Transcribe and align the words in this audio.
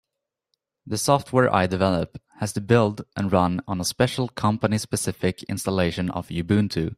The 0.87 0.97
software 0.97 1.53
I 1.53 1.67
develop 1.67 2.19
has 2.39 2.53
to 2.53 2.59
build 2.61 3.05
and 3.15 3.31
run 3.31 3.61
on 3.67 3.79
a 3.79 3.85
special 3.85 4.29
company-specific 4.29 5.43
installation 5.43 6.09
of 6.09 6.29
Ubuntu. 6.29 6.89